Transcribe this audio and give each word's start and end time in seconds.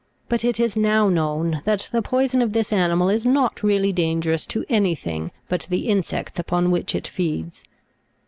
But 0.29 0.43
it 0.43 0.59
is 0.59 0.75
now 0.75 1.09
known 1.09 1.61
that 1.65 1.87
the 1.91 2.01
poison 2.01 2.41
of 2.41 2.53
this 2.53 2.73
animal 2.73 3.07
is 3.07 3.23
not 3.23 3.61
really 3.61 3.93
dangerous 3.93 4.47
to 4.47 4.65
any 4.67 4.95
thing 4.95 5.29
but 5.47 5.67
the 5.69 5.87
insects 5.89 6.39
upon 6.39 6.71
which 6.71 6.95
it 6.95 7.05
feeds. 7.05 7.63